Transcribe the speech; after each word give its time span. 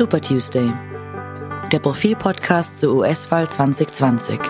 Super 0.00 0.22
Tuesday, 0.22 0.72
der 1.70 1.78
Profilpodcast 1.78 2.80
zur 2.80 2.94
US-Wahl 2.94 3.50
2020. 3.50 4.40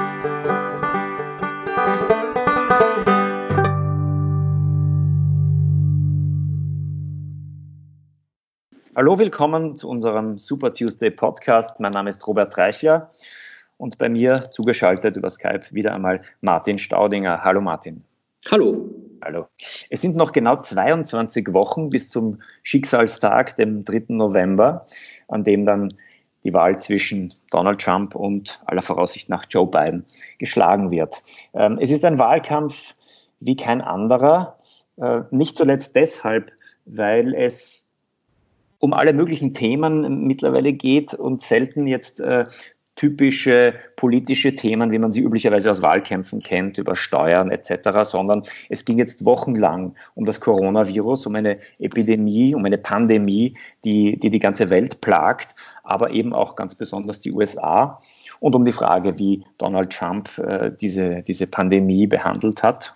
Hallo, 8.95 9.19
willkommen 9.19 9.75
zu 9.75 9.89
unserem 9.89 10.39
Super 10.39 10.73
Tuesday 10.73 11.11
Podcast. 11.11 11.81
Mein 11.81 11.95
Name 11.95 12.11
ist 12.11 12.25
Robert 12.29 12.57
Reichler 12.57 13.11
und 13.77 13.99
bei 13.99 14.09
mir 14.09 14.53
zugeschaltet 14.53 15.17
über 15.17 15.31
Skype 15.31 15.65
wieder 15.73 15.97
einmal 15.97 16.23
Martin 16.43 16.79
Staudinger. 16.79 17.43
Hallo 17.43 17.61
Martin. 17.61 18.05
Hallo. 18.53 18.89
Hallo. 19.23 19.45
Es 19.91 20.01
sind 20.01 20.17
noch 20.17 20.33
genau 20.33 20.57
22 20.57 21.53
Wochen 21.53 21.91
bis 21.91 22.09
zum 22.09 22.41
Schicksalstag, 22.63 23.55
dem 23.57 23.85
3. 23.85 24.05
November, 24.09 24.87
an 25.29 25.45
dem 25.45 25.67
dann 25.67 25.93
die 26.43 26.55
Wahl 26.55 26.81
zwischen 26.81 27.35
Donald 27.51 27.83
Trump 27.83 28.15
und 28.15 28.61
aller 28.65 28.81
Voraussicht 28.81 29.29
nach 29.29 29.45
Joe 29.51 29.67
Biden 29.67 30.07
geschlagen 30.39 30.91
wird. 30.91 31.23
Ähm, 31.53 31.79
es 31.81 31.91
ist 31.91 32.03
ein 32.05 32.19
Wahlkampf 32.19 32.95
wie 33.41 33.57
kein 33.57 33.83
anderer, 33.83 34.59
äh, 34.97 35.21
nicht 35.31 35.57
zuletzt 35.57 35.95
deshalb, 35.97 36.51
weil 36.87 37.35
es 37.35 37.93
um 38.79 38.95
alle 38.95 39.13
möglichen 39.13 39.53
Themen 39.53 40.27
mittlerweile 40.27 40.73
geht 40.73 41.13
und 41.13 41.43
selten 41.43 41.87
jetzt 41.87 42.21
äh, 42.21 42.47
typische 42.97 43.75
politische 43.97 44.55
Themen, 44.55 44.91
wie 44.91 44.99
man 44.99 45.13
sie 45.13 45.23
üblicherweise 45.23 45.71
aus 45.71 45.81
Wahlkämpfen 45.81 46.41
kennt, 46.41 46.77
über 46.77 46.95
Steuern 46.95 47.51
etc., 47.51 48.01
sondern 48.03 48.43
es 48.69 48.85
ging 48.85 48.99
jetzt 48.99 49.25
wochenlang 49.25 49.95
um 50.15 50.27
das 50.27 50.41
Coronavirus, 50.41 51.27
um 51.27 51.35
eine 51.35 51.59
Epidemie, 51.79 52.55
um 52.55 52.65
eine 52.65 52.79
Pandemie, 52.79 53.57
die 53.85 54.19
die, 54.19 54.31
die 54.31 54.39
ganze 54.39 54.71
Welt 54.71 55.01
plagt, 55.01 55.55
aber 55.83 56.11
eben 56.11 56.35
auch 56.35 56.57
ganz 56.57 56.75
besonders 56.75 57.21
die 57.21 57.33
USA 57.33 57.99
und 58.41 58.55
um 58.55 58.65
die 58.65 58.73
Frage, 58.73 59.19
wie 59.19 59.45
Donald 59.59 59.93
Trump 59.93 60.37
äh, 60.39 60.71
diese, 60.79 61.23
diese 61.23 61.47
Pandemie 61.47 62.07
behandelt 62.07 62.63
hat. 62.63 62.95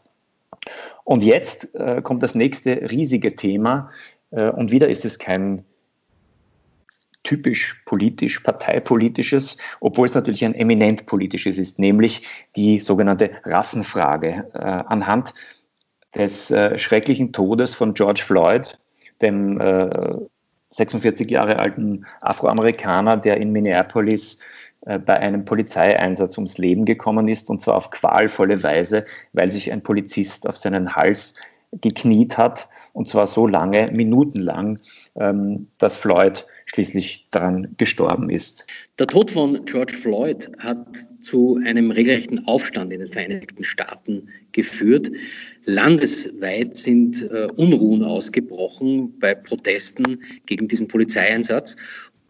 Und 1.05 1.23
jetzt 1.23 1.75
äh, 1.75 2.01
kommt 2.03 2.23
das 2.23 2.35
nächste 2.35 2.91
riesige 2.91 3.37
Thema 3.37 3.91
äh, 4.31 4.51
und 4.51 4.71
wieder 4.71 4.89
ist 4.89 5.05
es 5.05 5.19
kein 5.19 5.65
typisch 7.25 7.83
politisch, 7.87 8.41
parteipolitisches, 8.41 9.57
obwohl 9.81 10.07
es 10.07 10.15
natürlich 10.15 10.45
ein 10.45 10.55
eminent 10.55 11.07
politisches 11.07 11.59
ist, 11.59 11.79
nämlich 11.79 12.23
die 12.55 12.79
sogenannte 12.79 13.31
Rassenfrage. 13.45 14.47
Äh, 14.55 14.59
anhand 14.59 15.35
des 16.15 16.51
äh, 16.51 16.79
schrecklichen 16.79 17.33
Todes 17.33 17.75
von 17.75 17.95
George 17.95 18.23
Floyd, 18.25 18.79
dem 19.21 19.61
äh, 19.61 20.15
46 20.71 21.31
Jahre 21.31 21.59
alten 21.59 22.05
Afroamerikaner, 22.21 23.17
der 23.17 23.39
in 23.39 23.53
Minneapolis 23.53 24.39
äh, 24.87 24.99
bei 24.99 25.19
einem 25.19 25.45
Polizeieinsatz 25.45 26.37
ums 26.37 26.59
Leben 26.59 26.85
gekommen 26.85 27.29
ist, 27.29 27.49
und 27.51 27.63
zwar 27.63 27.77
auf 27.77 27.91
qualvolle 27.91 28.63
Weise, 28.63 29.05
weil 29.33 29.51
sich 29.51 29.73
ein 29.73 29.83
Polizist 29.83 30.49
auf 30.49 30.57
seinen 30.57 30.95
Hals 30.95 31.35
gekniet 31.81 32.37
hat, 32.37 32.69
und 32.93 33.09
zwar 33.09 33.27
so 33.27 33.47
lange, 33.47 33.91
minutenlang, 33.93 34.79
ähm, 35.17 35.67
dass 35.79 35.97
Floyd 35.97 36.47
schließlich 36.67 37.27
daran 37.31 37.75
gestorben 37.77 38.31
ist. 38.31 38.67
Der 38.99 39.07
Tod 39.07 39.31
von 39.31 39.65
George 39.65 39.93
Floyd 39.93 40.51
hat 40.59 40.87
zu 41.21 41.59
einem 41.65 41.91
regelrechten 41.91 42.47
Aufstand 42.47 42.93
in 42.93 43.01
den 43.01 43.09
Vereinigten 43.09 43.65
Staaten 43.65 44.29
geführt. 44.53 45.11
Landesweit 45.65 46.77
sind 46.77 47.23
äh, 47.31 47.49
Unruhen 47.57 48.05
ausgebrochen 48.05 49.19
bei 49.19 49.35
Protesten 49.35 50.23
gegen 50.47 50.69
diesen 50.69 50.89
Polizeieinsatz. 50.89 51.77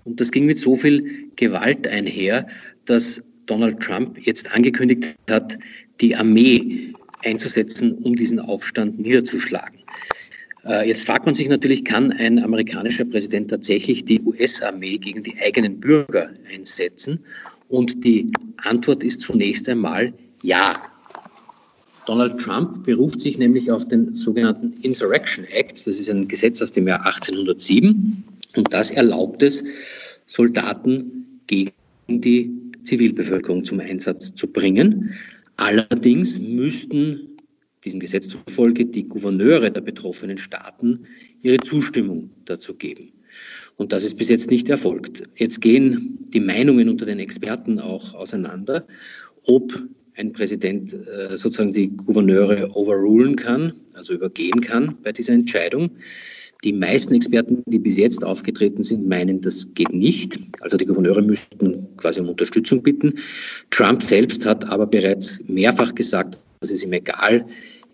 Und 0.05 0.21
das 0.21 0.31
ging 0.31 0.47
mit 0.47 0.59
so 0.59 0.75
viel 0.75 1.31
Gewalt 1.37 1.87
einher, 1.89 2.47
dass 2.85 3.23
Donald 3.47 3.81
Trump 3.81 4.19
jetzt 4.19 4.55
angekündigt 4.55 5.15
hat, 5.29 5.59
die 6.01 6.15
Armee 6.17 6.94
einzusetzen, 7.25 7.93
um 7.99 8.17
diesen 8.17 8.39
Aufstand 8.39 8.99
niederzuschlagen. 8.99 9.79
Äh, 10.67 10.89
jetzt 10.89 11.07
fragt 11.07 11.27
man 11.27 11.35
sich 11.35 11.49
natürlich, 11.49 11.85
kann 11.85 12.13
ein 12.13 12.43
amerikanischer 12.43 13.05
Präsident 13.05 13.51
tatsächlich 13.51 14.05
die 14.05 14.21
US-Armee 14.23 14.99
gegen 14.99 15.23
die 15.23 15.37
eigenen 15.41 15.79
Bürger 15.81 16.31
einsetzen? 16.53 17.21
Und 17.69 18.05
die 18.05 18.31
Antwort 18.59 19.03
ist 19.03 19.21
zunächst 19.21 19.69
einmal 19.69 20.13
ja. 20.43 20.77
Donald 22.07 22.39
Trump 22.39 22.85
beruft 22.85 23.21
sich 23.21 23.39
nämlich 23.39 23.71
auf 23.71 23.89
den 23.89 24.15
sogenannten 24.15 24.75
Insurrection 24.83 25.45
Act. 25.47 25.87
Das 25.87 25.99
ist 25.99 26.11
ein 26.11 26.29
Gesetz 26.29 26.61
aus 26.61 26.71
dem 26.71 26.87
Jahr 26.87 27.05
1807. 27.05 28.23
Und 28.57 28.73
das 28.73 28.91
erlaubt 28.91 29.43
es, 29.43 29.65
Soldaten 30.27 31.41
gegen 31.47 31.73
die 32.09 32.53
Zivilbevölkerung 32.83 33.65
zum 33.65 33.81
Einsatz 33.81 34.35
zu 34.35 34.47
bringen. 34.47 35.15
Allerdings 35.57 36.39
müssten 36.39 37.35
diesem 37.85 38.01
Gesetz 38.01 38.29
zufolge 38.29 38.87
die 38.87 39.05
Gouverneure 39.05 39.71
der 39.71 39.83
betroffenen 39.83 40.39
Staaten 40.39 41.07
ihre 41.43 41.59
Zustimmung 41.59 42.31
dazu 42.45 42.75
geben. 42.75 43.13
Und 43.77 43.93
das 43.93 44.05
ist 44.05 44.17
bis 44.17 44.29
jetzt 44.29 44.51
nicht 44.51 44.69
erfolgt. 44.69 45.25
Jetzt 45.37 45.61
gehen 45.61 46.19
die 46.33 46.41
Meinungen 46.41 46.89
unter 46.89 47.07
den 47.07 47.19
Experten 47.19 47.79
auch 47.79 48.15
auseinander, 48.15 48.87
ob 49.45 49.79
ein 50.17 50.33
Präsident 50.33 50.93
äh, 50.93 51.37
sozusagen 51.37 51.73
die 51.73 51.89
Gouverneure 51.89 52.75
overrulen 52.77 53.35
kann, 53.35 53.73
also 53.95 54.15
übergehen 54.15 54.61
kann 54.61 54.97
bei 55.03 55.13
dieser 55.13 55.33
Entscheidung. 55.33 55.91
Die 56.63 56.73
meisten 56.73 57.15
Experten, 57.15 57.63
die 57.67 57.81
bis 57.81 57.99
jetzt 57.99 58.25
aufgetreten 58.25 58.85
sind, 58.85 59.09
meinen, 59.09 59.41
das 59.41 59.67
geht 59.75 59.93
nicht. 59.93 60.39
Also 60.61 60.77
die 60.77 60.87
Gouverneure 60.87 61.21
müssten 61.21 61.84
quasi 62.05 62.21
um 62.21 62.29
Unterstützung 62.29 62.83
bitten. 62.83 63.19
Trump 63.71 64.03
selbst 64.03 64.45
hat 64.45 64.71
aber 64.71 64.87
bereits 64.87 65.41
mehrfach 65.49 65.95
gesagt, 65.95 66.37
dass 66.61 66.71
es 66.71 66.85
ihm 66.85 66.93
egal 66.93 67.45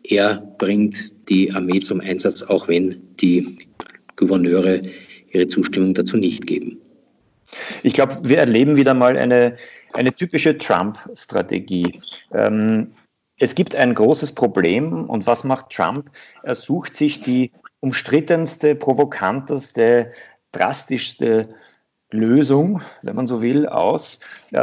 er 0.04 0.38
bringt 0.59 1.12
die 1.28 1.53
Armee 1.53 1.81
zum 1.81 2.00
Einsatz, 2.00 2.43
auch 2.43 2.69
wenn 2.69 3.00
die 3.21 3.59
Gouverneure 4.16 4.82
ihre 5.31 5.48
Zustimmung 5.48 5.94
dazu 5.94 6.16
nicht 6.16 6.47
geben. 6.47 6.78
Ich 7.82 7.94
glaube, 7.94 8.16
wir 8.22 8.38
erleben 8.38 8.76
wieder 8.76 8.94
mal 8.94 9.16
eine, 9.16 9.56
eine 9.93 10.12
typische 10.12 10.56
Trump-Strategie. 10.56 12.00
Ähm, 12.32 12.92
es 13.38 13.54
gibt 13.54 13.75
ein 13.75 13.94
großes 13.94 14.32
Problem 14.32 15.09
und 15.09 15.27
was 15.27 15.44
macht 15.44 15.71
Trump? 15.71 16.10
Er 16.42 16.54
sucht 16.54 16.94
sich 16.94 17.21
die 17.22 17.50
umstrittenste, 17.81 18.75
provokanteste, 18.75 20.12
drastischste 20.53 21.48
Lösung, 22.12 22.82
wenn 23.03 23.16
man 23.16 23.26
so 23.26 23.43
will, 23.43 23.66
aus, 23.66 24.21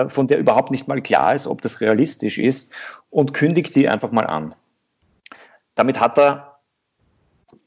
von 0.10 0.28
der 0.28 0.40
überhaupt 0.40 0.72
nicht 0.72 0.88
mal 0.88 1.02
klar 1.02 1.34
ist, 1.34 1.48
ob 1.48 1.62
das 1.62 1.82
realistisch 1.82 2.38
ist 2.38 2.74
und 3.10 3.34
kündigt 3.34 3.76
die 3.76 3.88
einfach 3.88 4.12
mal 4.12 4.26
an. 4.26 4.54
Damit 5.76 6.00
hat 6.00 6.18
er 6.18 6.58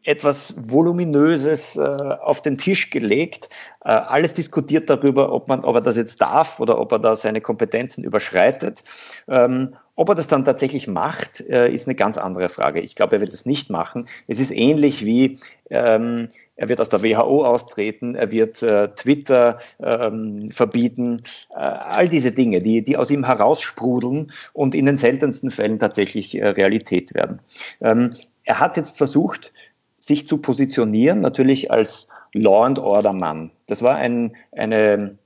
etwas 0.02 0.54
Voluminöses 0.56 1.76
äh, 1.76 1.80
auf 1.80 2.41
den 2.41 2.56
Tisch 2.56 2.91
gelegt, 2.91 3.48
äh, 3.84 3.91
alles 3.91 4.32
diskutiert 4.32 4.88
darüber, 4.88 5.32
ob, 5.32 5.48
man, 5.48 5.62
ob 5.62 5.74
er 5.74 5.80
das 5.80 5.97
jetzt 5.97 6.20
darf 6.22 6.58
oder 6.58 6.78
ob 6.78 6.92
er 6.92 6.98
da 6.98 7.14
seine 7.14 7.41
Kompetenzen 7.41 8.02
überschreitet. 8.02 8.82
Ähm, 9.28 9.74
ob 9.97 10.08
er 10.08 10.14
das 10.14 10.28
dann 10.28 10.47
tatsächlich 10.47 10.88
macht, 10.88 11.41
äh, 11.41 11.70
ist 11.70 11.86
eine 11.86 11.94
ganz 11.94 12.16
andere 12.16 12.48
Frage. 12.48 12.80
Ich 12.80 12.94
glaube, 12.94 13.16
er 13.16 13.20
wird 13.20 13.34
es 13.34 13.44
nicht 13.44 13.68
machen. 13.68 14.08
Es 14.26 14.41
ist 14.41 14.50
ähnlich 14.50 15.04
wie 15.04 15.38
ähm, 15.68 16.28
er 16.60 16.69
wird 16.69 16.78
aus 16.78 16.91
der 16.91 17.03
WHO 17.03 17.47
austreten, 17.47 18.15
er 18.15 18.31
wird 18.31 18.62
äh, 18.62 18.88
Twitter 18.88 19.59
ähm, 19.82 20.50
verbieten, 20.50 21.22
äh, 21.53 21.54
all 21.54 22.06
diese 22.06 22.32
Dinge, 22.32 22.60
die, 22.60 22.82
die 22.82 22.98
aus 22.98 23.10
ihm 23.10 23.25
heraussprudeln 23.25 24.31
und 24.53 24.75
in 24.75 24.84
den 24.84 24.98
seltensten 24.98 25.50
Fällen 25.50 25.78
tatsächlich 25.78 26.37
äh, 26.37 26.48
Realität 26.48 27.15
werden. 27.15 27.41
Ähm, 27.81 28.12
er 28.44 28.60
hat 28.60 28.76
jetzt 28.76 28.98
versucht, 28.98 29.54
sich 30.00 30.28
zu 30.28 30.36
positionieren, 30.36 31.22
natürlich 31.22 31.71
als 31.71 32.09
Law 32.34 32.66
and 32.66 32.78
Order 32.78 33.15
Mann. 33.15 33.51
Das 33.66 33.80
war 33.80 33.95
ein, 33.95 34.36
eine, 34.53 35.16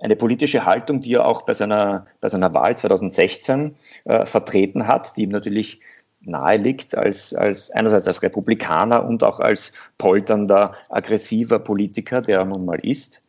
eine 0.00 0.16
politische 0.16 0.64
Haltung, 0.64 1.02
die 1.02 1.16
er 1.16 1.26
auch 1.26 1.42
bei 1.42 1.52
seiner, 1.52 2.06
bei 2.22 2.28
seiner 2.28 2.54
Wahl 2.54 2.78
2016 2.78 3.74
äh, 4.04 4.24
vertreten 4.24 4.86
hat, 4.86 5.18
die 5.18 5.24
ihm 5.24 5.30
natürlich 5.30 5.80
nahe 6.20 6.56
liegt, 6.56 6.94
als, 6.94 7.34
als 7.34 7.70
einerseits 7.70 8.06
als 8.06 8.22
Republikaner 8.22 9.04
und 9.04 9.22
auch 9.22 9.40
als 9.40 9.72
polternder, 9.98 10.74
aggressiver 10.88 11.58
Politiker, 11.58 12.20
der 12.20 12.40
er 12.40 12.44
nun 12.44 12.64
mal 12.64 12.78
ist. 12.80 13.20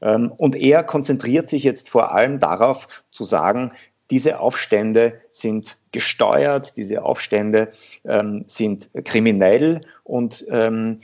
Ähm, 0.00 0.32
und 0.36 0.56
er 0.56 0.82
konzentriert 0.82 1.48
sich 1.48 1.64
jetzt 1.64 1.88
vor 1.88 2.14
allem 2.14 2.40
darauf 2.40 3.04
zu 3.10 3.24
sagen, 3.24 3.72
diese 4.10 4.38
Aufstände 4.38 5.18
sind 5.30 5.78
gesteuert, 5.92 6.76
diese 6.76 7.02
Aufstände 7.02 7.70
ähm, 8.04 8.44
sind 8.46 8.90
kriminell 9.04 9.80
und 10.02 10.44
ähm, 10.50 11.00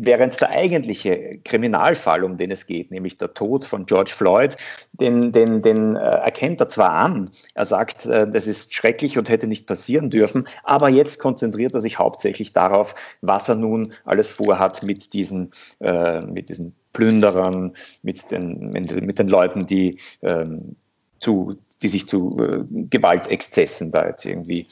Während 0.00 0.40
der 0.40 0.50
eigentliche 0.50 1.40
Kriminalfall, 1.44 2.22
um 2.22 2.36
den 2.36 2.52
es 2.52 2.66
geht, 2.66 2.92
nämlich 2.92 3.18
der 3.18 3.34
Tod 3.34 3.64
von 3.64 3.84
George 3.84 4.12
Floyd, 4.14 4.56
den, 4.92 5.32
den, 5.32 5.60
den 5.60 5.96
äh, 5.96 5.98
erkennt 5.98 6.60
er 6.60 6.68
zwar 6.68 6.92
an, 6.92 7.28
er 7.54 7.64
sagt, 7.64 8.06
äh, 8.06 8.30
das 8.30 8.46
ist 8.46 8.72
schrecklich 8.72 9.18
und 9.18 9.28
hätte 9.28 9.48
nicht 9.48 9.66
passieren 9.66 10.08
dürfen, 10.08 10.46
aber 10.62 10.88
jetzt 10.88 11.18
konzentriert 11.18 11.74
er 11.74 11.80
sich 11.80 11.98
hauptsächlich 11.98 12.52
darauf, 12.52 12.94
was 13.22 13.48
er 13.48 13.56
nun 13.56 13.92
alles 14.04 14.30
vorhat 14.30 14.84
mit 14.84 15.14
diesen, 15.14 15.50
äh, 15.80 16.24
mit 16.24 16.48
diesen 16.48 16.76
Plünderern, 16.92 17.72
mit 18.02 18.30
den, 18.30 18.70
mit 18.70 19.18
den 19.18 19.28
Leuten, 19.28 19.66
die, 19.66 19.98
ähm, 20.22 20.76
zu, 21.18 21.56
die 21.82 21.88
sich 21.88 22.06
zu 22.06 22.38
äh, 22.38 22.64
Gewaltexzessen 22.88 23.90
da 23.90 24.06
jetzt 24.06 24.24
irgendwie 24.24 24.68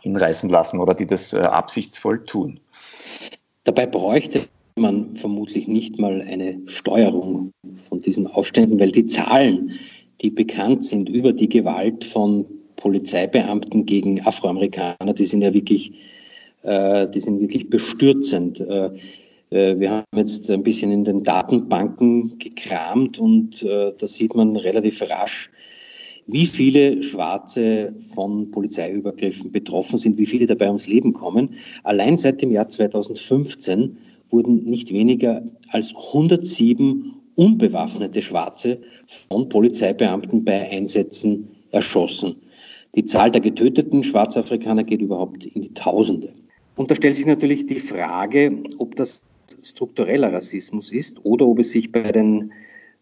hinreißen 0.00 0.48
lassen 0.48 0.80
oder 0.80 0.94
die 0.94 1.06
das 1.06 1.34
absichtsvoll 1.34 2.24
tun. 2.24 2.60
Dabei 3.64 3.86
bräuchte 3.86 4.46
man 4.76 5.16
vermutlich 5.16 5.68
nicht 5.68 5.98
mal 5.98 6.20
eine 6.20 6.60
Steuerung 6.66 7.52
von 7.76 8.00
diesen 8.00 8.26
Aufständen, 8.26 8.78
weil 8.78 8.92
die 8.92 9.06
Zahlen, 9.06 9.72
die 10.20 10.30
bekannt 10.30 10.84
sind 10.84 11.08
über 11.08 11.32
die 11.32 11.48
Gewalt 11.48 12.04
von 12.04 12.44
Polizeibeamten 12.76 13.86
gegen 13.86 14.20
Afroamerikaner, 14.26 15.14
die 15.14 15.24
sind 15.24 15.42
ja 15.42 15.54
wirklich, 15.54 15.92
äh, 16.62 17.08
die 17.08 17.20
sind 17.20 17.40
wirklich 17.40 17.70
bestürzend. 17.70 18.60
Äh, 18.60 18.90
äh, 19.50 19.78
wir 19.78 19.90
haben 19.90 20.04
jetzt 20.14 20.50
ein 20.50 20.62
bisschen 20.62 20.92
in 20.92 21.04
den 21.04 21.22
Datenbanken 21.22 22.38
gekramt 22.38 23.18
und 23.18 23.64
da 23.64 24.06
sieht 24.06 24.34
man 24.34 24.56
relativ 24.56 25.00
rasch, 25.08 25.50
wie 26.26 26.46
viele 26.46 27.02
Schwarze 27.02 27.94
von 28.14 28.50
Polizeiübergriffen 28.50 29.52
betroffen 29.52 29.98
sind, 29.98 30.18
wie 30.18 30.26
viele 30.26 30.46
dabei 30.46 30.66
ums 30.68 30.86
Leben 30.86 31.12
kommen. 31.12 31.50
Allein 31.82 32.16
seit 32.16 32.40
dem 32.42 32.50
Jahr 32.50 32.68
2015 32.68 33.98
wurden 34.30 34.64
nicht 34.64 34.92
weniger 34.92 35.42
als 35.68 35.94
107 35.94 37.14
unbewaffnete 37.34 38.22
Schwarze 38.22 38.80
von 39.28 39.48
Polizeibeamten 39.48 40.44
bei 40.44 40.70
Einsätzen 40.70 41.48
erschossen. 41.72 42.36
Die 42.94 43.04
Zahl 43.04 43.30
der 43.30 43.40
getöteten 43.40 44.04
Schwarzafrikaner 44.04 44.84
geht 44.84 45.02
überhaupt 45.02 45.44
in 45.44 45.62
die 45.62 45.74
Tausende. 45.74 46.32
Und 46.76 46.90
da 46.90 46.94
stellt 46.94 47.16
sich 47.16 47.26
natürlich 47.26 47.66
die 47.66 47.78
Frage, 47.78 48.62
ob 48.78 48.96
das 48.96 49.24
struktureller 49.62 50.32
Rassismus 50.32 50.92
ist 50.92 51.24
oder 51.24 51.46
ob 51.46 51.58
es 51.58 51.72
sich 51.72 51.90
bei 51.90 52.12
den 52.12 52.52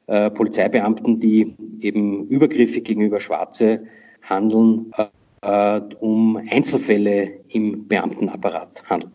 äh, 0.07 0.31
Polizeibeamten, 0.31 1.21
die 1.21 1.55
eben 1.81 2.27
übergriffig 2.29 2.85
gegenüber 2.85 3.21
Schwarze 3.21 3.85
handeln, 4.23 4.93
äh, 5.43 5.81
um 5.99 6.37
Einzelfälle 6.51 7.41
im 7.49 7.87
Beamtenapparat 7.87 8.83
handelt. 8.89 9.13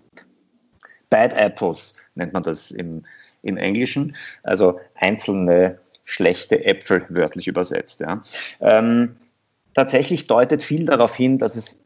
Bad 1.09 1.33
Apples 1.33 1.93
nennt 2.15 2.33
man 2.33 2.43
das 2.43 2.71
im, 2.71 3.03
im 3.43 3.57
Englischen, 3.57 4.15
also 4.43 4.79
einzelne 4.95 5.79
schlechte 6.03 6.63
Äpfel 6.65 7.05
wörtlich 7.09 7.47
übersetzt. 7.47 8.01
Ja. 8.01 8.23
Ähm, 8.59 9.15
tatsächlich 9.73 10.27
deutet 10.27 10.63
viel 10.63 10.85
darauf 10.85 11.15
hin, 11.15 11.37
dass 11.37 11.55
es 11.55 11.81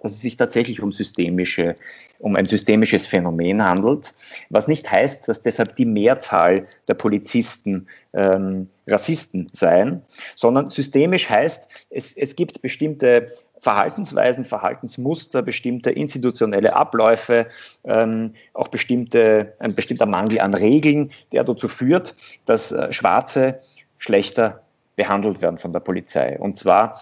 dass 0.00 0.12
es 0.12 0.20
sich 0.20 0.36
tatsächlich 0.36 0.82
um 0.82 0.92
systemische, 0.92 1.74
um 2.18 2.36
ein 2.36 2.46
systemisches 2.46 3.06
Phänomen 3.06 3.64
handelt, 3.64 4.14
was 4.50 4.68
nicht 4.68 4.90
heißt, 4.90 5.28
dass 5.28 5.42
deshalb 5.42 5.76
die 5.76 5.86
Mehrzahl 5.86 6.66
der 6.86 6.94
Polizisten 6.94 7.86
ähm, 8.12 8.68
Rassisten 8.86 9.50
seien, 9.52 10.02
sondern 10.34 10.70
systemisch 10.70 11.28
heißt, 11.28 11.68
es, 11.90 12.16
es 12.16 12.36
gibt 12.36 12.62
bestimmte 12.62 13.32
Verhaltensweisen, 13.60 14.44
Verhaltensmuster, 14.44 15.42
bestimmte 15.42 15.90
institutionelle 15.90 16.74
Abläufe, 16.74 17.46
ähm, 17.84 18.34
auch 18.54 18.68
bestimmte, 18.68 19.54
ein 19.58 19.74
bestimmter 19.74 20.06
Mangel 20.06 20.40
an 20.40 20.54
Regeln, 20.54 21.10
der 21.32 21.44
dazu 21.44 21.68
führt, 21.68 22.14
dass 22.46 22.72
äh, 22.72 22.92
Schwarze 22.92 23.58
schlechter 23.98 24.62
behandelt 24.96 25.42
werden 25.42 25.58
von 25.58 25.72
der 25.72 25.80
Polizei. 25.80 26.38
Und 26.38 26.58
zwar 26.58 27.00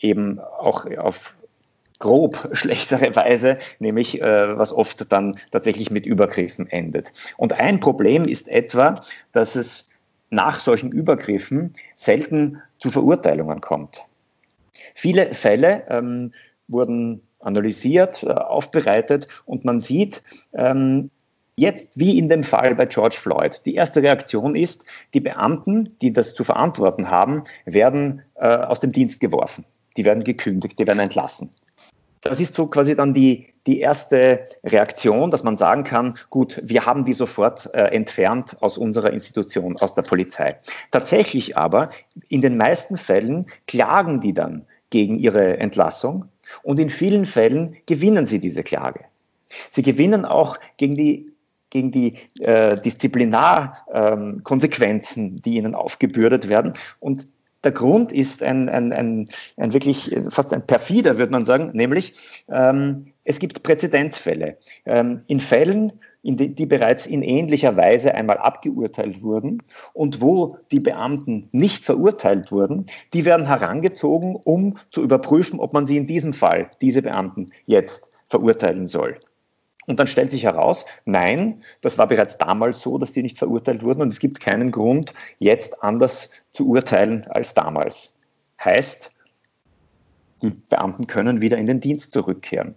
eben 0.00 0.38
auch 0.40 0.86
auf 0.96 1.35
grob 1.98 2.48
schlechtere 2.52 3.14
Weise, 3.16 3.58
nämlich 3.78 4.20
äh, 4.20 4.58
was 4.58 4.72
oft 4.72 5.10
dann 5.12 5.36
tatsächlich 5.50 5.90
mit 5.90 6.06
Übergriffen 6.06 6.68
endet. 6.70 7.12
Und 7.36 7.52
ein 7.54 7.80
Problem 7.80 8.26
ist 8.26 8.48
etwa, 8.48 9.02
dass 9.32 9.56
es 9.56 9.88
nach 10.30 10.60
solchen 10.60 10.90
Übergriffen 10.90 11.74
selten 11.94 12.60
zu 12.78 12.90
Verurteilungen 12.90 13.60
kommt. 13.60 14.02
Viele 14.94 15.34
Fälle 15.34 15.84
ähm, 15.88 16.32
wurden 16.68 17.22
analysiert, 17.40 18.22
äh, 18.22 18.28
aufbereitet 18.28 19.28
und 19.44 19.64
man 19.64 19.80
sieht, 19.80 20.22
ähm, 20.54 21.10
Jetzt, 21.58 21.98
wie 21.98 22.18
in 22.18 22.28
dem 22.28 22.42
Fall 22.42 22.74
bei 22.74 22.84
George 22.84 23.16
Floyd, 23.18 23.62
die 23.64 23.76
erste 23.76 24.02
Reaktion 24.02 24.54
ist, 24.54 24.84
die 25.14 25.20
Beamten, 25.20 25.96
die 26.02 26.12
das 26.12 26.34
zu 26.34 26.44
verantworten 26.44 27.08
haben, 27.08 27.44
werden 27.64 28.20
äh, 28.34 28.46
aus 28.46 28.80
dem 28.80 28.92
Dienst 28.92 29.20
geworfen. 29.20 29.64
Die 29.96 30.04
werden 30.04 30.22
gekündigt, 30.22 30.78
die 30.78 30.86
werden 30.86 30.98
entlassen. 30.98 31.48
Das 32.28 32.40
ist 32.40 32.54
so 32.54 32.66
quasi 32.66 32.94
dann 32.94 33.14
die, 33.14 33.46
die 33.66 33.80
erste 33.80 34.44
Reaktion, 34.64 35.30
dass 35.30 35.42
man 35.42 35.56
sagen 35.56 35.84
kann, 35.84 36.14
gut, 36.30 36.60
wir 36.62 36.86
haben 36.86 37.04
die 37.04 37.12
sofort 37.12 37.70
äh, 37.74 37.88
entfernt 37.88 38.56
aus 38.60 38.78
unserer 38.78 39.12
Institution, 39.12 39.76
aus 39.78 39.94
der 39.94 40.02
Polizei. 40.02 40.56
Tatsächlich 40.90 41.56
aber, 41.56 41.90
in 42.28 42.42
den 42.42 42.56
meisten 42.56 42.96
Fällen 42.96 43.46
klagen 43.66 44.20
die 44.20 44.32
dann 44.32 44.66
gegen 44.90 45.18
ihre 45.18 45.58
Entlassung 45.58 46.26
und 46.62 46.78
in 46.78 46.90
vielen 46.90 47.24
Fällen 47.24 47.76
gewinnen 47.86 48.26
sie 48.26 48.38
diese 48.38 48.62
Klage. 48.62 49.00
Sie 49.70 49.82
gewinnen 49.82 50.24
auch 50.24 50.58
gegen 50.76 50.96
die 50.96 51.32
gegen 51.70 51.90
die 51.90 52.14
äh, 52.40 52.80
Disziplinarkonsequenzen, 52.80 55.24
ähm, 55.24 55.42
die 55.42 55.56
ihnen 55.56 55.74
aufgebürdet 55.74 56.48
werden. 56.48 56.74
Und 57.00 57.26
der 57.66 57.72
Grund 57.72 58.12
ist 58.12 58.44
ein, 58.44 58.68
ein, 58.68 58.92
ein, 58.92 59.26
ein 59.56 59.72
wirklich 59.72 60.16
fast 60.30 60.54
ein 60.54 60.64
perfider, 60.64 61.18
würde 61.18 61.32
man 61.32 61.44
sagen, 61.44 61.70
nämlich 61.72 62.12
ähm, 62.48 63.06
es 63.24 63.40
gibt 63.40 63.64
Präzedenzfälle. 63.64 64.56
Ähm, 64.84 65.22
in 65.26 65.40
Fällen, 65.40 65.90
in 66.22 66.36
die, 66.36 66.54
die, 66.54 66.66
bereits 66.66 67.08
in 67.08 67.22
ähnlicher 67.22 67.76
Weise 67.76 68.14
einmal 68.14 68.38
abgeurteilt 68.38 69.20
wurden 69.20 69.64
und 69.94 70.20
wo 70.20 70.58
die 70.70 70.78
Beamten 70.78 71.48
nicht 71.50 71.84
verurteilt 71.84 72.52
wurden, 72.52 72.86
die 73.12 73.24
werden 73.24 73.46
herangezogen, 73.46 74.36
um 74.36 74.78
zu 74.92 75.02
überprüfen, 75.02 75.58
ob 75.58 75.72
man 75.72 75.86
sie 75.86 75.96
in 75.96 76.06
diesem 76.06 76.34
Fall, 76.34 76.70
diese 76.80 77.02
Beamten, 77.02 77.48
jetzt 77.64 78.16
verurteilen 78.28 78.86
soll. 78.86 79.18
Und 79.86 80.00
dann 80.00 80.06
stellt 80.06 80.32
sich 80.32 80.44
heraus, 80.44 80.84
nein, 81.04 81.62
das 81.80 81.96
war 81.96 82.08
bereits 82.08 82.38
damals 82.38 82.80
so, 82.80 82.98
dass 82.98 83.12
die 83.12 83.22
nicht 83.22 83.38
verurteilt 83.38 83.82
wurden 83.82 84.02
und 84.02 84.08
es 84.08 84.18
gibt 84.18 84.40
keinen 84.40 84.70
Grund, 84.72 85.14
jetzt 85.38 85.82
anders 85.82 86.30
zu 86.52 86.68
urteilen 86.68 87.24
als 87.30 87.54
damals. 87.54 88.12
Heißt, 88.62 89.10
die 90.42 90.50
Beamten 90.50 91.06
können 91.06 91.40
wieder 91.40 91.56
in 91.56 91.66
den 91.66 91.80
Dienst 91.80 92.12
zurückkehren. 92.12 92.74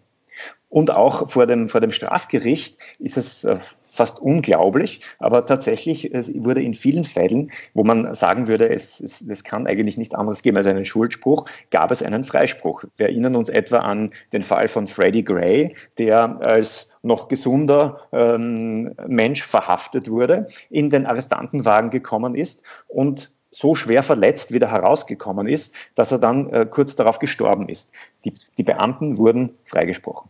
Und 0.69 0.91
auch 0.91 1.29
vor 1.29 1.47
dem, 1.47 1.67
vor 1.67 1.81
dem 1.81 1.91
Strafgericht 1.91 2.77
ist 2.99 3.17
es 3.17 3.43
äh, 3.43 3.57
fast 3.99 4.21
unglaublich, 4.21 5.01
aber 5.19 5.45
tatsächlich 5.45 6.09
wurde 6.35 6.63
in 6.63 6.73
vielen 6.73 7.03
Fällen, 7.03 7.51
wo 7.73 7.83
man 7.83 8.15
sagen 8.15 8.47
würde, 8.47 8.69
es, 8.69 9.01
es, 9.01 9.19
es 9.19 9.43
kann 9.43 9.67
eigentlich 9.67 9.97
nicht 9.97 10.15
anderes 10.15 10.41
geben 10.41 10.55
als 10.55 10.67
einen 10.67 10.85
Schuldspruch, 10.85 11.45
gab 11.69 11.91
es 11.91 12.01
einen 12.01 12.23
Freispruch. 12.23 12.85
Wir 12.95 13.07
erinnern 13.07 13.35
uns 13.35 13.49
etwa 13.49 13.79
an 13.79 14.09
den 14.31 14.41
Fall 14.41 14.69
von 14.69 14.87
Freddie 14.87 15.25
Gray, 15.25 15.75
der 15.97 16.39
als 16.39 16.89
noch 17.01 17.27
gesunder 17.27 17.99
ähm, 18.13 18.95
Mensch 19.05 19.43
verhaftet 19.43 20.09
wurde, 20.09 20.47
in 20.69 20.89
den 20.89 21.05
Arrestantenwagen 21.05 21.89
gekommen 21.89 22.35
ist 22.35 22.63
und 22.87 23.29
so 23.51 23.75
schwer 23.75 24.01
verletzt 24.01 24.53
wieder 24.53 24.71
herausgekommen 24.71 25.45
ist, 25.45 25.75
dass 25.95 26.13
er 26.13 26.19
dann 26.19 26.49
äh, 26.51 26.65
kurz 26.65 26.95
darauf 26.95 27.19
gestorben 27.19 27.67
ist. 27.67 27.91
Die, 28.23 28.33
die 28.57 28.63
Beamten 28.63 29.17
wurden 29.17 29.57
freigesprochen. 29.65 30.29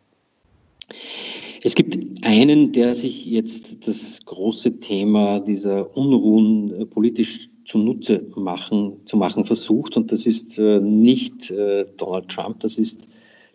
Es 1.62 1.76
gibt 1.76 1.98
einen, 2.26 2.72
der 2.72 2.96
sich 2.96 3.26
jetzt 3.26 3.86
das 3.88 4.20
große 4.26 4.80
Thema 4.80 5.42
dieser 5.42 5.96
Unruhen 5.96 6.74
äh, 6.74 6.86
politisch 6.86 7.50
zunutze 7.66 8.26
machen, 8.36 8.94
zu 9.06 9.18
machen 9.18 9.44
versucht, 9.44 9.98
und 9.98 10.12
das 10.12 10.26
ist 10.26 10.58
äh, 10.58 10.80
nicht 10.80 11.52
äh, 11.52 11.86
Donald 11.98 12.30
Trump, 12.30 12.62
das 12.62 12.78
ist 12.78 13.10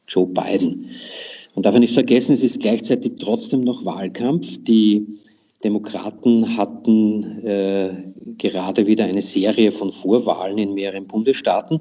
Joe 0.07 0.27
Biden. 0.27 0.91
Man 1.55 1.63
darf 1.63 1.79
nicht 1.79 1.95
vergessen, 1.95 2.33
es 2.33 2.45
ist 2.45 2.61
gleichzeitig 2.61 3.13
trotzdem 3.19 3.63
noch 3.63 3.85
Wahlkampf. 3.85 4.59
Die 4.65 5.07
Demokraten 5.63 6.57
hatten 6.57 7.23
äh, 7.47 7.95
gerade 8.37 8.87
wieder 8.87 9.05
eine 9.05 9.23
Serie 9.23 9.73
von 9.73 9.93
Vorwahlen 9.93 10.59
in 10.59 10.75
mehreren 10.75 11.07
Bundesstaaten. 11.07 11.81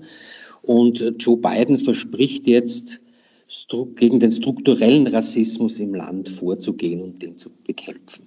Und 0.61 1.03
Joe 1.19 1.35
Biden 1.35 1.77
verspricht 1.77 2.47
jetzt, 2.47 3.01
gegen 3.95 4.19
den 4.19 4.31
strukturellen 4.31 5.07
Rassismus 5.07 5.79
im 5.79 5.93
Land 5.95 6.29
vorzugehen 6.29 7.01
und 7.01 7.21
den 7.21 7.37
zu 7.37 7.49
bekämpfen. 7.65 8.25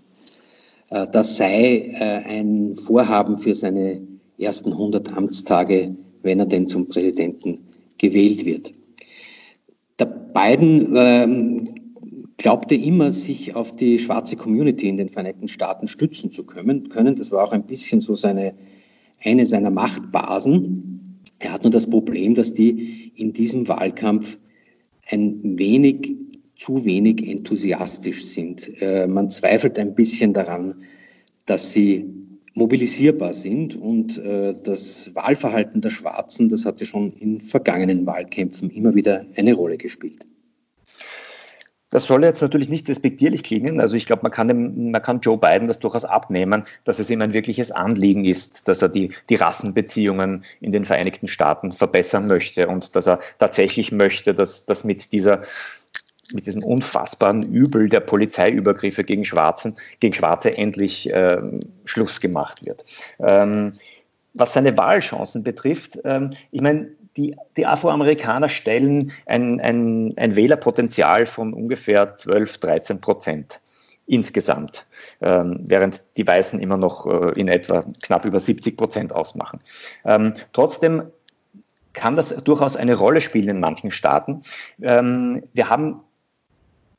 Äh, 0.91 1.07
das 1.13 1.37
sei 1.37 1.93
äh, 1.99 2.25
ein 2.25 2.77
Vorhaben 2.77 3.37
für 3.37 3.55
seine 3.55 4.07
ersten 4.39 4.73
100 4.73 5.17
Amtstage, 5.17 5.97
wenn 6.23 6.39
er 6.39 6.47
denn 6.47 6.67
zum 6.67 6.89
Präsidenten 6.89 7.59
gewählt 7.99 8.45
wird. 8.45 8.73
Der 9.99 10.07
Biden 10.07 10.93
ähm, 10.97 11.65
glaubte 12.37 12.75
immer, 12.75 13.13
sich 13.13 13.55
auf 13.55 13.75
die 13.75 13.99
schwarze 13.99 14.37
Community 14.37 14.89
in 14.89 14.99
den 14.99 15.09
Vereinigten 15.09 15.49
Staaten 15.49 15.89
stützen 15.89 16.31
zu 16.31 16.45
können. 16.45 16.85
Das 17.17 17.33
war 17.33 17.45
auch 17.45 17.53
ein 17.53 17.67
bisschen 17.67 18.01
so 18.01 18.15
seine, 18.15 18.55
eine 19.25 19.47
seiner 19.47 19.71
Machtbasen. 19.71 21.23
Er 21.39 21.53
hat 21.53 21.63
nur 21.63 21.71
das 21.71 21.89
Problem, 21.89 22.35
dass 22.35 22.53
die 22.53 23.13
in 23.15 23.33
diesem 23.33 23.69
Wahlkampf 23.69 24.39
ein 25.11 25.59
wenig, 25.59 26.17
zu 26.57 26.85
wenig 26.85 27.29
enthusiastisch 27.29 28.25
sind. 28.25 28.71
Äh, 28.81 29.07
man 29.07 29.31
zweifelt 29.31 29.79
ein 29.79 29.95
bisschen 29.95 30.33
daran, 30.33 30.83
dass 31.45 31.73
sie 31.73 32.07
mobilisierbar 32.55 33.35
sind 33.35 33.77
und 33.77 34.17
äh, 34.19 34.55
das 34.63 35.15
Wahlverhalten 35.15 35.83
der 35.83 35.91
Schwarzen, 35.91 36.49
das 36.49 36.65
hatte 36.65 36.87
schon 36.87 37.13
in 37.13 37.41
vergangenen 37.41 38.07
Wahlkämpfen 38.07 38.71
immer 38.71 38.95
wieder 38.95 39.27
eine 39.37 39.55
Rolle 39.55 39.77
gespielt. 39.77 40.27
Das 41.97 42.05
soll 42.05 42.25
jetzt 42.25 42.43
natürlich 42.43 42.69
nicht 42.69 42.87
respektierlich 42.91 43.43
klingen. 43.43 43.81
Also 43.81 43.97
ich 43.97 44.05
glaube, 44.05 44.21
man 44.21 44.31
kann, 44.31 44.91
man 44.91 45.01
kann 45.01 45.21
Joe 45.21 45.39
Biden 45.39 45.67
das 45.67 45.79
durchaus 45.79 46.05
abnehmen, 46.05 46.65
dass 46.85 46.99
es 46.99 47.09
ihm 47.09 47.23
ein 47.23 47.33
wirkliches 47.33 47.71
Anliegen 47.71 48.27
ist, 48.27 48.69
dass 48.69 48.83
er 48.83 48.91
die, 48.91 49.13
die 49.31 49.37
Rassenbeziehungen 49.37 50.45
in 50.61 50.73
den 50.73 50.85
Vereinigten 50.85 51.27
Staaten 51.27 51.73
verbessern 51.73 52.27
möchte 52.27 52.69
und 52.69 52.95
dass 52.97 53.09
er 53.09 53.21
tatsächlich 53.39 53.93
möchte, 53.93 54.35
dass, 54.35 54.67
dass 54.67 54.85
mit 54.85 55.11
dieser 55.13 55.41
mit 56.35 56.45
diesem 56.45 56.63
unfassbaren 56.63 57.43
Übel 57.45 57.89
der 57.89 58.01
Polizeiübergriffe 58.01 59.03
gegen 59.03 59.25
Schwarzen, 59.25 59.77
gegen 60.01 60.13
Schwarze 60.13 60.55
endlich 60.55 61.09
äh, 61.11 61.39
Schluss 61.87 62.21
gemacht 62.21 62.67
wird. 62.67 62.85
Ähm, 63.21 63.73
was 64.35 64.53
seine 64.53 64.77
Wahlchancen 64.77 65.43
betrifft, 65.43 65.99
ähm, 66.05 66.35
ich 66.51 66.61
meine, 66.61 66.89
die, 67.17 67.37
die 67.57 67.67
Afroamerikaner 67.67 68.49
stellen 68.49 69.13
ein, 69.27 69.61
ein, 69.61 70.15
ein 70.17 70.37
Wählerpotenzial 70.37 71.27
von 71.27 71.53
ungefähr 71.53 72.17
12, 72.17 72.59
13 72.59 73.01
Prozent 73.01 73.61
insgesamt, 74.07 74.87
ähm, 75.21 75.65
während 75.67 76.03
die 76.17 76.27
Weißen 76.27 76.61
immer 76.61 76.77
noch 76.77 77.07
äh, 77.07 77.39
in 77.41 77.49
etwa 77.49 77.85
knapp 78.03 78.25
über 78.25 78.39
70 78.39 78.77
Prozent 78.77 79.13
ausmachen. 79.13 79.61
Ähm, 80.05 80.35
trotzdem 80.53 81.03
kann 81.93 82.15
das 82.15 82.29
durchaus 82.45 82.77
eine 82.77 82.95
Rolle 82.95 83.21
spielen 83.21 83.49
in 83.49 83.61
manchen 83.61 83.91
Staaten. 83.91 84.43
Ähm, 84.81 85.43
wir 85.55 85.69
haben 85.69 86.01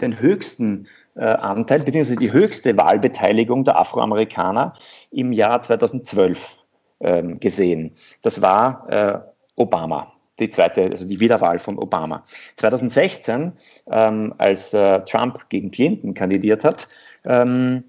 den 0.02 0.20
höchsten 0.20 0.88
äh, 1.16 1.22
Anteil, 1.26 1.80
beziehungsweise 1.80 2.18
die 2.18 2.32
höchste 2.32 2.76
Wahlbeteiligung 2.78 3.64
der 3.64 3.78
Afroamerikaner 3.78 4.74
im 5.12 5.32
Jahr 5.32 5.62
2012 5.62 6.58
ähm, 7.00 7.40
gesehen. 7.40 7.92
Das 8.22 8.42
war 8.42 8.86
äh, 8.90 9.20
Obama, 9.58 10.14
die 10.40 10.50
zweite, 10.50 10.84
also 10.84 11.06
die 11.06 11.20
Wiederwahl 11.20 11.60
von 11.60 11.78
Obama. 11.78 12.24
2016, 12.56 13.52
ähm, 13.92 14.34
als 14.38 14.74
äh, 14.74 15.02
Trump 15.02 15.50
gegen 15.50 15.72
Clinton 15.72 16.14
kandidiert 16.14 16.64
hat, 16.64 16.88
ähm, 17.26 17.84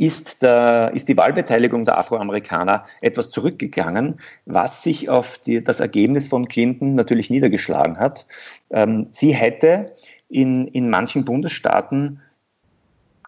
ist, 0.00 0.42
der, 0.42 0.92
ist 0.94 1.08
die 1.08 1.16
Wahlbeteiligung 1.16 1.84
der 1.84 1.98
Afroamerikaner 1.98 2.84
etwas 3.02 3.30
zurückgegangen, 3.30 4.18
was 4.46 4.82
sich 4.82 5.10
auf 5.10 5.38
die, 5.38 5.62
das 5.62 5.80
Ergebnis 5.80 6.26
von 6.26 6.48
Clinton 6.48 6.94
natürlich 6.94 7.28
niedergeschlagen 7.28 7.98
hat. 7.98 8.26
Ähm, 8.70 9.08
sie 9.12 9.34
hätte 9.34 9.92
in, 10.30 10.68
in 10.68 10.88
manchen 10.88 11.26
Bundesstaaten 11.26 12.20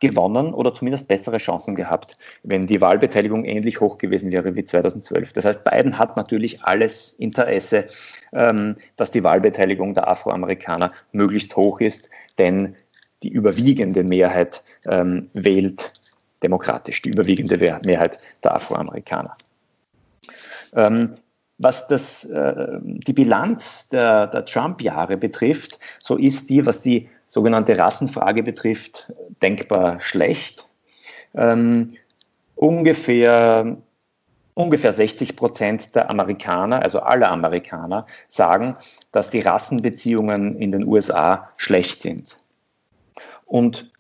gewonnen 0.03 0.53
oder 0.53 0.75
zumindest 0.75 1.07
bessere 1.07 1.39
Chancen 1.39 1.77
gehabt, 1.77 2.19
wenn 2.43 2.67
die 2.67 2.81
Wahlbeteiligung 2.81 3.45
ähnlich 3.45 3.81
hoch 3.81 3.99
gewesen 3.99 4.33
wäre 4.33 4.55
wie 4.57 4.65
2012. 4.65 5.33
Das 5.33 5.45
heißt, 5.45 5.65
Biden 5.65 5.97
hat 5.97 6.17
natürlich 6.17 6.63
alles 6.65 7.13
Interesse, 7.19 7.87
ähm, 8.33 8.75
dass 8.97 9.13
die 9.13 9.23
Wahlbeteiligung 9.23 9.95
der 9.95 10.09
Afroamerikaner 10.09 10.93
möglichst 11.13 11.55
hoch 11.57 11.81
ist, 11.81 12.11
denn 12.37 12.75
die 13.23 13.29
überwiegende 13.29 14.03
Mehrheit 14.03 14.65
ähm, 14.87 15.31
wählt 15.35 15.95
demokratisch, 16.43 17.01
die 17.03 17.11
überwiegende 17.11 17.57
Mehrheit 17.85 18.19
der 18.43 18.57
Afroamerikaner. 18.57 19.37
Ähm, 20.75 21.15
was 21.59 21.87
das, 21.87 22.25
äh, 22.25 22.67
die 22.83 23.13
Bilanz 23.13 23.89
der, 23.91 24.27
der 24.27 24.45
Trump-Jahre 24.47 25.17
betrifft, 25.17 25.79
so 26.01 26.17
ist 26.17 26.51
die, 26.51 26.67
was 26.67 26.83
die 26.83 27.09
sogenannte 27.33 27.79
Rassenfrage 27.79 28.43
betrifft, 28.43 29.11
denkbar 29.41 29.99
schlecht. 30.03 30.69
Ähm, 31.35 31.95
ungefähr, 32.57 33.79
ungefähr 34.53 34.93
60 34.93 35.35
Prozent 35.35 35.97
der 35.97 36.11
Amerikaner, 36.11 36.83
also 36.83 37.01
aller 37.01 37.31
Amerikaner, 37.31 38.05
sagen, 38.29 38.75
dass 39.13 39.31
die 39.31 39.41
Rassenbeziehungen 39.41 40.61
in 40.61 40.73
den 40.73 40.87
USA 40.87 41.49
schlecht 41.57 42.03
sind. 42.03 42.37
Und 43.47 43.91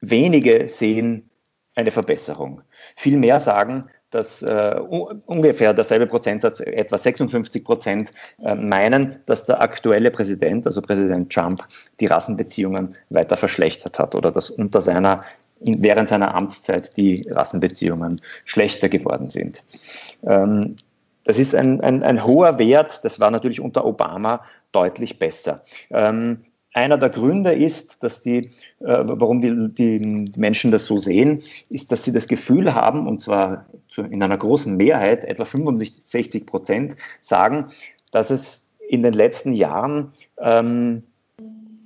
wenige 0.00 0.68
sehen 0.68 1.28
eine 1.74 1.90
Verbesserung. 1.90 2.62
Viel 2.94 3.16
mehr 3.16 3.40
sagen, 3.40 3.90
dass 4.16 4.40
äh, 4.42 4.80
ungefähr 5.26 5.74
derselbe 5.74 6.06
Prozentsatz, 6.06 6.60
etwa 6.60 6.96
56 6.96 7.62
Prozent, 7.62 8.12
äh, 8.42 8.54
meinen, 8.54 9.16
dass 9.26 9.44
der 9.44 9.60
aktuelle 9.60 10.10
Präsident, 10.10 10.66
also 10.66 10.80
Präsident 10.80 11.30
Trump, 11.30 11.62
die 12.00 12.06
Rassenbeziehungen 12.06 12.94
weiter 13.10 13.36
verschlechtert 13.36 13.98
hat 13.98 14.14
oder 14.14 14.32
dass 14.32 14.48
unter 14.48 14.80
seiner 14.80 15.22
während 15.60 16.10
seiner 16.10 16.34
Amtszeit 16.34 16.94
die 16.98 17.26
Rassenbeziehungen 17.30 18.20
schlechter 18.44 18.90
geworden 18.90 19.30
sind. 19.30 19.62
Ähm, 20.22 20.76
das 21.24 21.38
ist 21.38 21.54
ein, 21.54 21.80
ein, 21.80 22.02
ein, 22.02 22.24
hoher 22.24 22.58
Wert, 22.58 23.00
das 23.04 23.20
war 23.20 23.30
natürlich 23.30 23.60
unter 23.60 23.84
Obama 23.84 24.42
deutlich 24.72 25.18
besser. 25.18 25.62
Ähm, 25.90 26.44
einer 26.76 26.98
der 26.98 27.08
Gründe 27.08 27.54
ist, 27.54 28.02
dass 28.02 28.22
die, 28.22 28.50
äh, 28.80 29.02
warum 29.02 29.40
die, 29.40 29.70
die, 29.72 30.30
Menschen 30.36 30.70
das 30.70 30.86
so 30.86 30.98
sehen, 30.98 31.42
ist, 31.70 31.90
dass 31.90 32.04
sie 32.04 32.12
das 32.12 32.28
Gefühl 32.28 32.74
haben, 32.74 33.08
und 33.08 33.22
zwar 33.22 33.66
zu, 33.88 34.02
in 34.02 34.22
einer 34.22 34.36
großen 34.36 34.76
Mehrheit, 34.76 35.24
etwa 35.24 35.46
65 35.46 36.44
Prozent, 36.44 36.96
sagen, 37.22 37.68
dass 38.12 38.30
es 38.30 38.68
in 38.88 39.02
den 39.02 39.14
letzten 39.14 39.54
Jahren 39.54 40.12
ähm, 40.38 41.02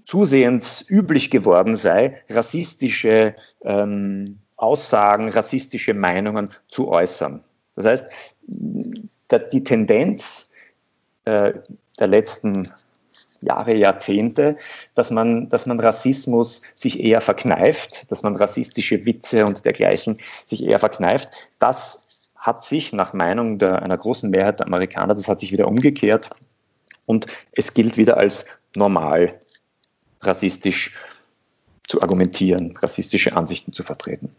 zusehends 0.04 0.84
üblich 0.88 1.30
geworden 1.30 1.76
sei, 1.76 2.20
rassistische 2.28 3.36
ähm, 3.62 4.40
Aussagen, 4.56 5.28
rassistische 5.28 5.94
Meinungen 5.94 6.48
zu 6.68 6.88
äußern. 6.88 7.44
Das 7.76 7.86
heißt, 7.86 8.06
die 8.48 9.64
Tendenz 9.64 10.50
äh, 11.26 11.52
der 12.00 12.06
letzten 12.08 12.72
Jahre, 13.42 13.74
Jahrzehnte, 13.74 14.56
dass 14.94 15.10
man, 15.10 15.48
dass 15.48 15.66
man 15.66 15.80
Rassismus 15.80 16.62
sich 16.74 17.00
eher 17.00 17.20
verkneift, 17.20 18.10
dass 18.10 18.22
man 18.22 18.36
rassistische 18.36 19.06
Witze 19.06 19.46
und 19.46 19.64
dergleichen 19.64 20.18
sich 20.44 20.62
eher 20.62 20.78
verkneift. 20.78 21.28
Das 21.58 22.02
hat 22.36 22.64
sich 22.64 22.92
nach 22.92 23.12
Meinung 23.12 23.58
der, 23.58 23.82
einer 23.82 23.98
großen 23.98 24.30
Mehrheit 24.30 24.60
der 24.60 24.66
Amerikaner, 24.66 25.14
das 25.14 25.28
hat 25.28 25.40
sich 25.40 25.52
wieder 25.52 25.68
umgekehrt 25.68 26.30
und 27.06 27.26
es 27.52 27.74
gilt 27.74 27.96
wieder 27.96 28.16
als 28.16 28.46
normal, 28.76 29.38
rassistisch 30.22 30.94
zu 31.88 32.00
argumentieren, 32.02 32.76
rassistische 32.76 33.36
Ansichten 33.36 33.72
zu 33.72 33.82
vertreten. 33.82 34.34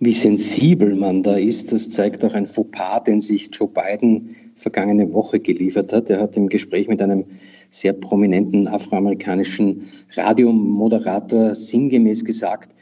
Wie 0.00 0.12
sensibel 0.12 0.94
man 0.94 1.24
da 1.24 1.36
ist, 1.36 1.72
das 1.72 1.90
zeigt 1.90 2.24
auch 2.24 2.32
ein 2.32 2.46
Fauxpas, 2.46 3.00
den 3.00 3.20
sich 3.20 3.50
Joe 3.52 3.68
Biden 3.68 4.36
vergangene 4.54 5.12
Woche 5.12 5.40
geliefert 5.40 5.92
hat. 5.92 6.08
Er 6.08 6.20
hat 6.20 6.36
im 6.36 6.48
Gespräch 6.48 6.86
mit 6.86 7.02
einem 7.02 7.24
sehr 7.70 7.94
prominenten 7.94 8.68
afroamerikanischen 8.68 9.82
Radiomoderator 10.14 11.52
sinngemäß 11.56 12.24
gesagt, 12.24 12.76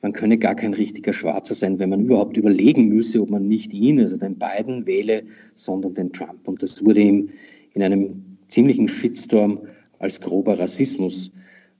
man 0.00 0.14
könne 0.14 0.38
gar 0.38 0.54
kein 0.54 0.72
richtiger 0.72 1.12
Schwarzer 1.12 1.54
sein, 1.54 1.78
wenn 1.78 1.90
man 1.90 2.00
überhaupt 2.00 2.38
überlegen 2.38 2.88
müsse, 2.88 3.20
ob 3.20 3.28
man 3.28 3.46
nicht 3.46 3.74
ihn, 3.74 4.00
also 4.00 4.16
den 4.16 4.38
Biden, 4.38 4.86
wähle, 4.86 5.24
sondern 5.56 5.92
den 5.92 6.12
Trump. 6.12 6.48
Und 6.48 6.62
das 6.62 6.82
wurde 6.84 7.00
ihm 7.00 7.28
in 7.74 7.82
einem 7.82 8.38
ziemlichen 8.48 8.88
Shitstorm 8.88 9.60
als 9.98 10.20
grober 10.20 10.58
Rassismus 10.58 11.30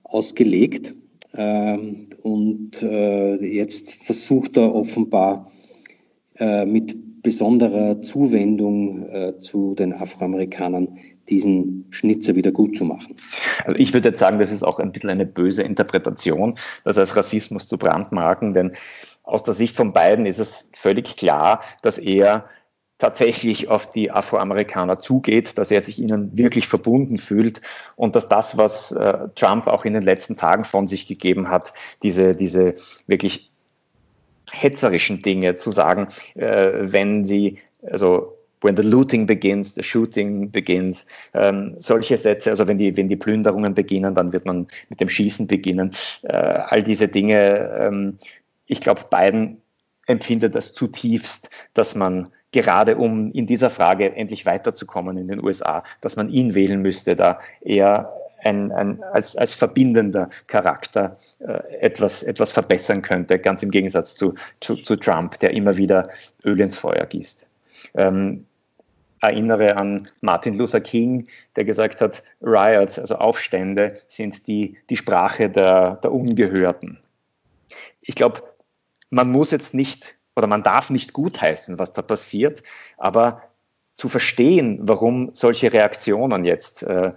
ausgelegt. 0.03 0.95
Ähm, 1.35 2.07
und 2.23 2.81
äh, 2.81 3.35
jetzt 3.35 4.03
versucht 4.03 4.57
er 4.57 4.73
offenbar 4.73 5.51
äh, 6.37 6.65
mit 6.65 7.21
besonderer 7.21 8.01
Zuwendung 8.01 9.07
äh, 9.09 9.39
zu 9.39 9.73
den 9.75 9.93
Afroamerikanern 9.93 10.97
diesen 11.29 11.85
Schnitzer 11.89 12.35
wieder 12.35 12.51
gut 12.51 12.77
zu 12.77 12.85
machen. 12.85 13.15
Also 13.65 13.79
ich 13.79 13.93
würde 13.93 14.09
jetzt 14.09 14.19
sagen, 14.19 14.37
das 14.37 14.51
ist 14.51 14.63
auch 14.63 14.79
ein 14.79 14.91
bisschen 14.91 15.09
eine 15.09 15.25
böse 15.25 15.63
Interpretation, 15.63 16.55
das 16.83 16.97
als 16.97 17.15
Rassismus 17.15 17.67
zu 17.67 17.77
brandmarken, 17.77 18.53
denn 18.53 18.73
aus 19.23 19.43
der 19.43 19.55
Sicht 19.55 19.75
von 19.75 19.91
beiden 19.91 20.27
ist 20.27 20.39
es 20.39 20.69
völlig 20.73 21.15
klar, 21.15 21.61
dass 21.81 21.97
er 21.97 22.45
tatsächlich 22.97 23.67
auf 23.67 23.89
die 23.91 24.11
Afroamerikaner 24.11 24.99
zugeht, 24.99 25.57
dass 25.57 25.71
er 25.71 25.81
sich 25.81 25.99
ihnen 25.99 26.37
wirklich 26.37 26.67
verbunden 26.67 27.17
fühlt 27.17 27.61
und 27.95 28.15
dass 28.15 28.29
das, 28.29 28.57
was 28.57 28.91
äh, 28.93 29.27
Trump 29.35 29.67
auch 29.67 29.85
in 29.85 29.93
den 29.93 30.03
letzten 30.03 30.37
Tagen 30.37 30.63
von 30.63 30.87
sich 30.87 31.07
gegeben 31.07 31.49
hat, 31.49 31.73
diese, 32.03 32.35
diese 32.35 32.75
wirklich 33.07 33.51
hetzerischen 34.51 35.21
Dinge 35.21 35.57
zu 35.57 35.71
sagen, 35.71 36.07
äh, 36.35 36.71
wenn 36.79 37.25
sie, 37.25 37.57
also 37.91 38.37
when 38.61 38.77
the 38.77 38.83
looting 38.83 39.25
begins, 39.27 39.75
the 39.75 39.83
shooting 39.83 40.49
begins, 40.49 41.05
ähm, 41.33 41.75
solche 41.77 42.15
Sätze, 42.15 42.49
also 42.49 42.67
wenn 42.67 42.77
die, 42.77 42.95
wenn 42.95 43.09
die 43.09 43.15
Plünderungen 43.15 43.73
beginnen, 43.73 44.15
dann 44.15 44.31
wird 44.31 44.45
man 44.45 44.67
mit 44.89 45.01
dem 45.01 45.09
Schießen 45.09 45.47
beginnen, 45.47 45.91
äh, 46.23 46.33
all 46.33 46.81
diese 46.81 47.07
Dinge, 47.07 47.77
ähm, 47.77 48.17
ich 48.67 48.79
glaube, 48.79 49.01
Biden 49.11 49.61
empfindet 50.07 50.55
das 50.55 50.73
zutiefst, 50.73 51.49
dass 51.73 51.95
man 51.95 52.27
gerade 52.55 52.95
um 52.95 53.31
in 53.31 53.45
dieser 53.45 53.69
Frage 53.69 54.15
endlich 54.15 54.45
weiterzukommen 54.45 55.17
in 55.17 55.27
den 55.27 55.43
USA, 55.43 55.83
dass 55.99 56.15
man 56.15 56.29
ihn 56.29 56.55
wählen 56.55 56.81
müsste, 56.81 57.15
da 57.15 57.39
er 57.61 58.13
ein, 58.43 58.71
ein, 58.71 59.03
als, 59.11 59.35
als 59.35 59.53
verbindender 59.53 60.29
Charakter 60.47 61.17
äh, 61.39 61.59
etwas, 61.81 62.23
etwas 62.23 62.51
verbessern 62.51 63.01
könnte, 63.01 63.39
ganz 63.39 63.61
im 63.61 63.71
Gegensatz 63.71 64.15
zu, 64.15 64.35
zu, 64.61 64.75
zu 64.77 64.95
Trump, 64.95 65.37
der 65.39 65.51
immer 65.51 65.75
wieder 65.75 66.09
Öl 66.45 66.59
ins 66.61 66.77
Feuer 66.77 67.05
gießt. 67.05 67.47
Ähm, 67.95 68.45
erinnere 69.19 69.75
an 69.75 70.07
Martin 70.21 70.53
Luther 70.53 70.79
King, 70.79 71.27
der 71.55 71.65
gesagt 71.65 71.99
hat, 71.99 72.23
Riots, 72.41 72.97
also 72.97 73.15
Aufstände, 73.15 73.97
sind 74.07 74.47
die, 74.47 74.77
die 74.89 74.97
Sprache 74.97 75.49
der, 75.49 75.95
der 75.97 76.13
Ungehörten. 76.13 76.99
Ich 78.01 78.15
glaube, 78.15 78.43
man 79.09 79.31
muss 79.31 79.51
jetzt 79.51 79.73
nicht 79.73 80.14
oder 80.35 80.47
man 80.47 80.63
darf 80.63 80.89
nicht 80.89 81.13
gutheißen, 81.13 81.79
was 81.79 81.93
da 81.93 82.01
passiert, 82.01 82.63
aber 82.97 83.41
zu 83.95 84.09
verstehen, 84.09 84.79
warum 84.81 85.29
solche 85.33 85.71
Reaktionen 85.71 86.43
jetzt 86.45 86.83
äh, 86.83 87.13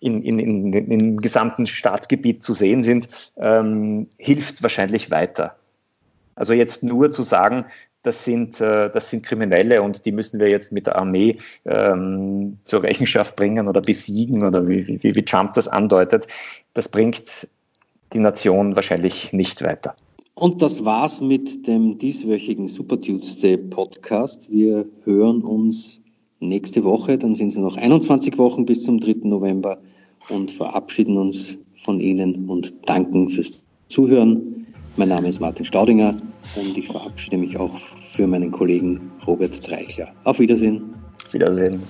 in, 0.00 0.22
in, 0.22 0.38
in, 0.38 0.72
im 0.72 1.16
gesamten 1.20 1.66
Staatsgebiet 1.66 2.44
zu 2.44 2.52
sehen 2.52 2.82
sind, 2.82 3.08
ähm, 3.36 4.08
hilft 4.18 4.62
wahrscheinlich 4.62 5.10
weiter. 5.10 5.56
Also 6.36 6.52
jetzt 6.52 6.82
nur 6.82 7.10
zu 7.10 7.22
sagen, 7.22 7.64
das 8.02 8.24
sind, 8.24 8.60
äh, 8.60 8.90
das 8.90 9.10
sind 9.10 9.24
Kriminelle 9.24 9.82
und 9.82 10.04
die 10.04 10.12
müssen 10.12 10.38
wir 10.38 10.48
jetzt 10.48 10.72
mit 10.72 10.86
der 10.86 10.96
Armee 10.96 11.38
ähm, 11.64 12.58
zur 12.64 12.82
Rechenschaft 12.82 13.34
bringen 13.34 13.66
oder 13.66 13.80
besiegen 13.80 14.44
oder 14.44 14.68
wie, 14.68 14.86
wie, 15.02 15.16
wie 15.16 15.24
Trump 15.24 15.54
das 15.54 15.68
andeutet, 15.68 16.26
das 16.74 16.88
bringt 16.88 17.48
die 18.12 18.18
Nation 18.18 18.76
wahrscheinlich 18.76 19.32
nicht 19.32 19.62
weiter. 19.62 19.96
Und 20.36 20.62
das 20.62 20.84
war's 20.84 21.20
mit 21.20 21.66
dem 21.68 21.96
dieswöchigen 21.96 22.66
Super 22.66 22.98
Tuesday 22.98 23.56
Podcast. 23.56 24.50
Wir 24.50 24.84
hören 25.04 25.42
uns 25.42 26.00
nächste 26.40 26.82
Woche, 26.82 27.16
dann 27.16 27.36
sind 27.36 27.48
es 27.48 27.56
noch 27.56 27.76
21 27.76 28.36
Wochen 28.36 28.66
bis 28.66 28.82
zum 28.82 28.98
3. 28.98 29.28
November 29.28 29.78
und 30.28 30.50
verabschieden 30.50 31.18
uns 31.18 31.56
von 31.84 32.00
Ihnen 32.00 32.48
und 32.48 32.74
danken 32.88 33.28
fürs 33.28 33.64
Zuhören. 33.88 34.66
Mein 34.96 35.10
Name 35.10 35.28
ist 35.28 35.38
Martin 35.38 35.64
Staudinger 35.64 36.16
und 36.56 36.76
ich 36.76 36.88
verabschiede 36.88 37.38
mich 37.38 37.56
auch 37.56 37.76
für 37.76 38.26
meinen 38.26 38.50
Kollegen 38.50 39.12
Robert 39.28 39.66
Dreichler. 39.66 40.10
Auf 40.24 40.40
Wiedersehen. 40.40 40.82
Wiedersehen. 41.30 41.80